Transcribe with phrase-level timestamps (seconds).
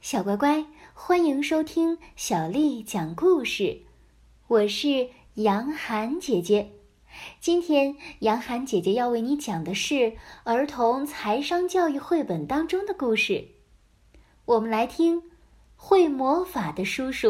[0.00, 0.64] 小乖乖，
[0.94, 3.82] 欢迎收听小丽讲故事。
[4.46, 6.72] 我是杨涵姐姐。
[7.38, 13.48] 今天，杨涵姐姐要为你讲的是儿童财商教育绘本当中的故事。
[14.46, 15.20] 我们来听
[15.76, 17.28] 《会魔法的叔叔》，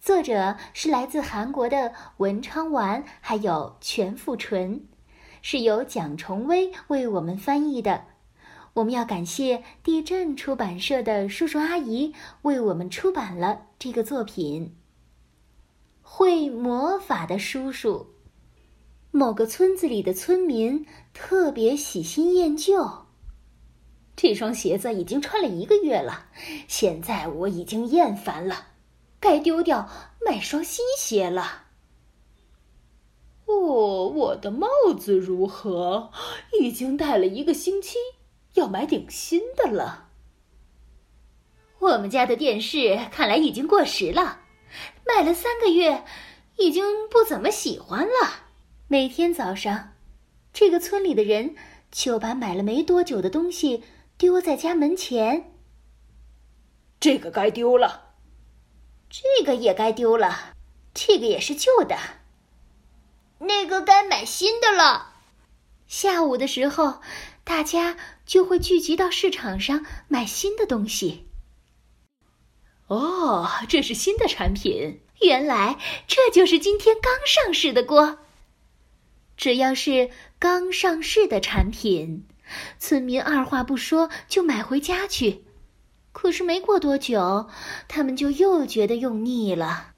[0.00, 4.84] 作者是来自韩国的文昌丸，还有全富纯，
[5.40, 8.06] 是由蒋崇威为我们翻译的。
[8.74, 14.76] 我们要感谢地震出版社的叔叔阿姨为我们出版了这个作品。
[16.02, 18.06] 会魔法的叔叔，
[19.10, 23.06] 某个村子里的村民特别喜新厌旧。
[24.16, 26.26] 这双鞋子已经穿了一个月了，
[26.68, 28.66] 现在我已经厌烦了，
[29.18, 29.88] 该丢掉
[30.24, 31.64] 买双新鞋了。
[33.46, 36.10] 哦，我的帽子如何？
[36.60, 37.96] 已经戴了一个星期。
[38.54, 40.08] 要买顶新的了。
[41.78, 44.40] 我们家的电视看来已经过时了，
[45.06, 46.04] 买了三个月，
[46.56, 48.44] 已经不怎么喜欢了。
[48.86, 49.94] 每天早上，
[50.52, 51.54] 这个村里的人
[51.90, 53.84] 就把买了没多久的东西
[54.18, 55.52] 丢在家门前。
[56.98, 58.14] 这个该丢了，
[59.08, 60.54] 这个也该丢了，
[60.92, 61.96] 这个也是旧的，
[63.38, 65.14] 那个该买新的了。
[65.86, 67.00] 下午的时候。
[67.44, 71.26] 大家就会聚集到市场上买新的东西。
[72.86, 75.00] 哦，这是新的产品。
[75.20, 78.18] 原来这就是今天刚上市的锅。
[79.36, 82.24] 只要是刚上市的产品，
[82.78, 85.44] 村民二话不说就买回家去。
[86.12, 87.48] 可是没过多久，
[87.86, 89.92] 他们就又觉得用腻了。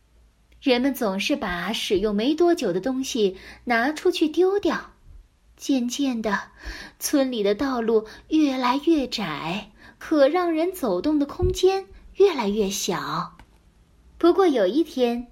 [0.60, 4.92] 人们总是把使用没多久的东西拿出去丢掉。
[5.56, 6.38] 渐渐的，
[6.98, 11.86] 村里的道路越来越窄，可让人走动的空间
[12.16, 13.36] 越来越小。
[14.18, 15.28] 不过有一天，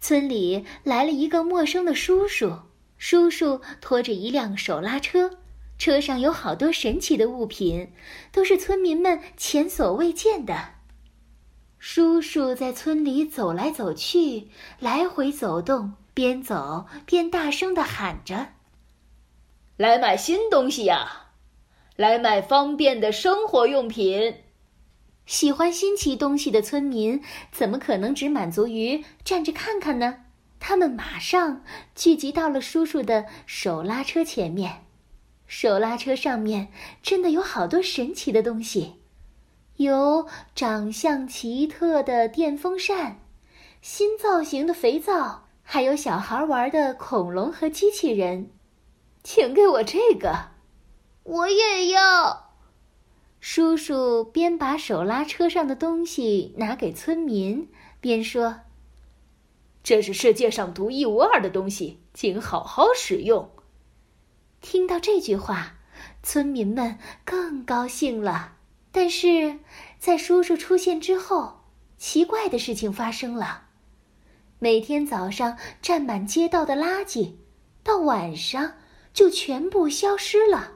[0.00, 2.58] 村里来了一个陌生的叔叔。
[2.96, 5.38] 叔叔拖着一辆手拉车，
[5.78, 7.92] 车上有好多神奇的物品，
[8.32, 10.70] 都是村民们前所未见的。
[11.78, 14.48] 叔叔在村里走来走去，
[14.78, 18.53] 来回走动，边走边大声的喊着。
[19.76, 21.30] 来买新东西呀！
[21.96, 24.36] 来买方便的生活用品。
[25.26, 27.20] 喜欢新奇东西的村民
[27.50, 30.26] 怎么可能只满足于站着看看呢？
[30.60, 31.64] 他们马上
[31.96, 34.84] 聚集到了叔叔的手拉车前面。
[35.48, 36.68] 手拉车上面
[37.02, 38.94] 真的有好多神奇的东西，
[39.78, 43.18] 有长相奇特的电风扇、
[43.82, 48.50] 新造型的肥皂，还有小孩玩的恐龙和机器人。
[49.24, 50.50] 请给我这个，
[51.22, 52.52] 我也要。
[53.40, 57.70] 叔叔边把手拉车上的东西拿给村民，
[58.00, 58.60] 边说
[59.82, 63.50] ：“这是世界上独一无二的东西，请好好使用。”
[64.60, 65.78] 听到这句话，
[66.22, 68.52] 村民们更高兴了。
[68.92, 69.58] 但是
[69.98, 71.64] 在叔叔出现之后，
[71.96, 73.62] 奇怪的事情发生了：
[74.58, 77.32] 每天早上占满街道的垃圾，
[77.82, 78.74] 到晚上。
[79.14, 80.72] 就全部消失了，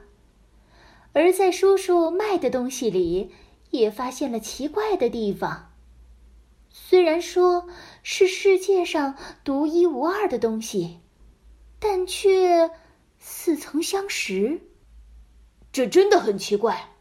[1.13, 3.33] 而在叔叔卖的东西里，
[3.69, 5.73] 也发现了奇怪的地方。
[6.71, 7.67] 虽然说
[8.01, 11.01] 是世界上独一无二的东西，
[11.79, 12.71] 但却
[13.19, 14.61] 似曾相识。
[15.73, 16.91] 这真的很奇怪。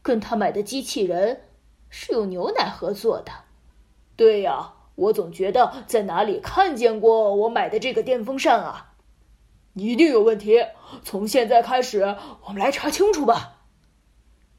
[0.00, 1.42] 跟他买的机器人
[1.90, 3.32] 是用牛奶合作的。
[4.16, 8.93] 对呀，我总觉得在哪里看见过我买的这个电风扇啊。
[9.74, 10.64] 一定有问题！
[11.02, 13.58] 从现在开始，我们来查清楚吧。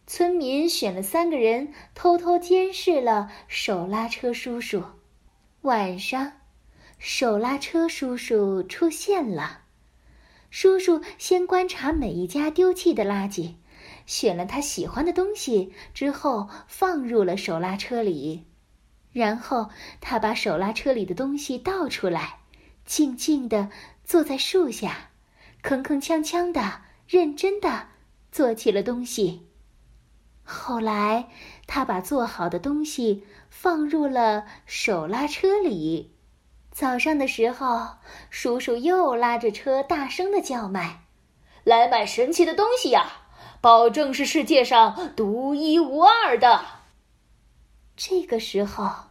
[0.06, 4.84] 村民选了三个人，偷偷监视了手拉车叔叔。
[5.62, 6.34] 晚上，
[7.00, 9.62] 手拉车叔叔出现了。
[10.52, 13.56] 叔叔先观察每一家丢弃的垃圾，
[14.06, 18.46] 选了他喜欢的东西之后，放入了手拉车里。
[19.14, 19.70] 然后，
[20.02, 22.40] 他把手拉车里的东西倒出来，
[22.84, 23.70] 静静的。
[24.06, 25.10] 坐在树下，
[25.64, 27.88] 铿铿锵锵的，认真的
[28.32, 29.48] 做起了东西。
[30.44, 31.28] 后来，
[31.66, 36.14] 他把做好的东西放入了手拉车里。
[36.72, 37.96] 早上的时候，
[38.30, 41.06] 叔叔又拉着车大声的叫卖
[41.66, 43.24] ：“来买神奇的东西呀！
[43.60, 46.64] 保证是世界上独一无二的。”
[47.98, 49.08] 这个时候，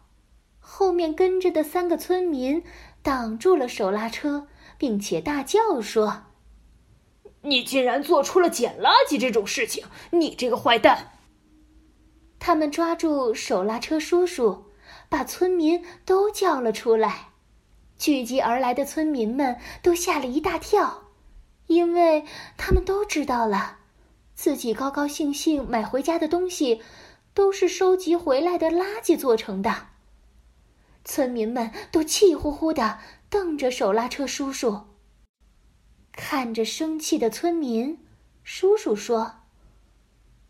[0.61, 2.63] 后面跟着的三个村民
[3.03, 4.47] 挡住了手拉车。
[4.79, 6.25] 并且大叫说
[7.43, 9.85] ：“你竟然做出了捡垃圾这种事情！
[10.11, 11.13] 你这个坏蛋！”
[12.39, 14.67] 他们抓住手拉车叔叔，
[15.09, 17.29] 把村民都叫了出来。
[17.97, 21.05] 聚集而来的村民们都吓了一大跳，
[21.69, 22.25] 因为
[22.57, 23.79] 他们都知道了，
[24.35, 26.83] 自己高高兴兴买回家的东西，
[27.33, 29.89] 都是收集回来的垃圾做成的。
[31.05, 32.99] 村民们都气呼呼的
[33.35, 34.83] 瞪着手拉车叔叔。
[36.13, 37.99] 看着生气的村民，
[38.45, 39.39] 叔叔说：“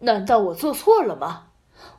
[0.01, 1.47] 难道我做错了吗？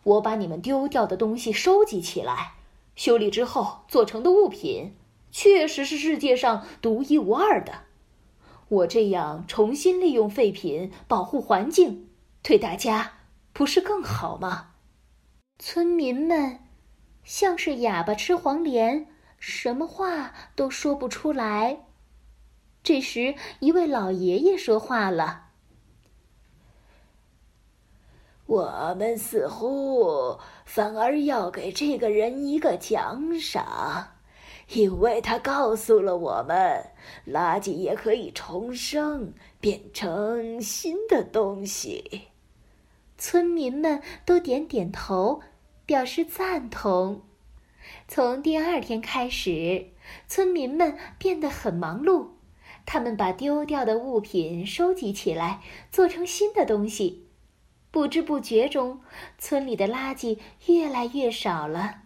[0.04, 2.58] 我把你们丢掉的东西收集起来，
[2.96, 4.94] 修理之后做成的物品，
[5.32, 7.80] 确实是世界上独一无二的。
[8.68, 12.08] 我这样重新利用废品，保护环境，
[12.44, 13.14] 对大家
[13.54, 14.74] 不是更好吗？”
[15.58, 16.60] 村民们
[17.24, 19.08] 像是哑巴吃黄连，
[19.40, 21.86] 什么话都说不出来。
[22.84, 25.46] 这时，一位老爷爷说话了
[28.46, 34.18] ：“我们似乎反而要给这个人一个奖赏，
[34.70, 36.92] 因为他告诉了我们，
[37.28, 42.28] 垃圾也可以重生，变成新的东西。”
[43.18, 45.42] 村民们都点点头，
[45.86, 47.25] 表示赞同。
[48.08, 49.88] 从第二天开始，
[50.28, 52.28] 村民们变得很忙碌。
[52.86, 55.62] 他们把丢掉的物品收集起来，
[55.92, 57.26] 做成新的东西。
[57.90, 59.02] 不知不觉中，
[59.40, 60.38] 村里的垃圾
[60.68, 62.04] 越来越少了。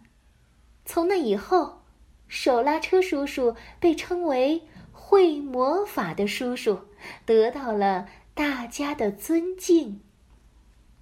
[0.86, 1.82] 从那以后，
[2.28, 4.62] 手拉车叔叔被称为
[4.92, 6.80] 会魔法的叔叔，
[7.26, 10.00] 得到了大家的尊敬。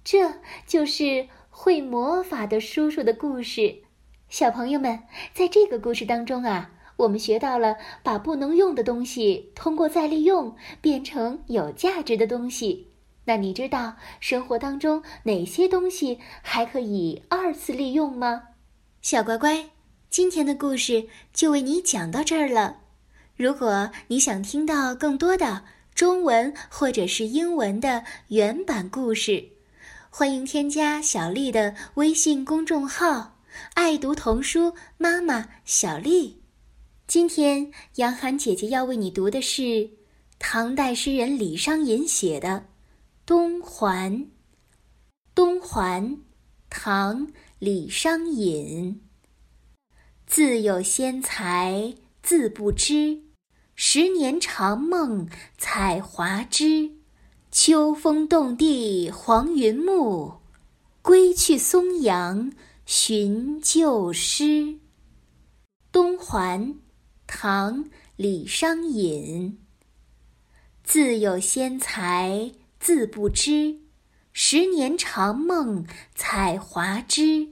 [0.03, 3.83] 这就是会魔法的叔叔的故事。
[4.29, 4.99] 小朋友们，
[5.33, 6.71] 在这个故事当中啊。
[6.97, 12.87] 我们学到了把不能用的东西通过再利用变成有价值的东西。
[13.23, 18.43] 那你知道生活当中哪些东西还可以二次利用吗？
[19.01, 19.69] 小乖乖，
[20.09, 22.81] 今天的故事就为你讲到这儿了。
[23.37, 25.63] 如果你想听到更多的
[25.95, 29.51] 中文或者是英文的原版故事，
[30.09, 33.37] 欢迎添加小丽的微信公众号
[33.73, 36.41] “爱读童书妈妈小丽”。
[37.07, 39.89] 今天，杨涵姐姐要为你读的是
[40.37, 42.49] 唐代诗人李商隐写的
[43.25, 44.13] 《东环》。
[45.33, 46.09] 《东环》，
[46.69, 49.01] 唐·李商隐。
[50.27, 53.23] 自有仙才自不知，
[53.75, 56.91] 十年长梦采华枝。
[57.51, 60.35] 秋风动地黄云暮，
[61.01, 62.51] 归去松阳
[62.91, 64.43] 寻旧诗。
[65.91, 66.73] 《东环》
[67.27, 69.59] 唐·李商隐。
[70.83, 73.77] 自有仙才自不知，
[74.33, 77.49] 十年长梦采华枝。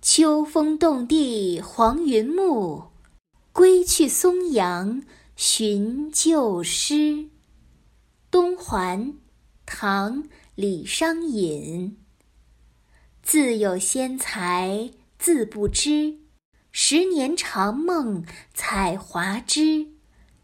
[0.00, 2.86] 秋风动地黄云暮，
[3.52, 5.04] 归去松阳
[5.36, 6.94] 寻旧诗。
[8.32, 9.12] 《东环》
[9.64, 10.24] 唐·
[10.56, 12.01] 李商隐。
[13.22, 16.18] 自有仙才自不知。
[16.72, 19.86] 十年长梦采华枝，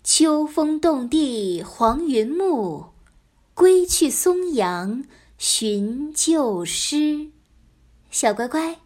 [0.05, 2.87] 秋风动地黄云暮，
[3.55, 5.05] 归去松阳
[5.39, 7.31] 寻旧诗。
[8.11, 8.79] 小乖乖，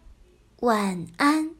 [0.61, 1.51] 晚安。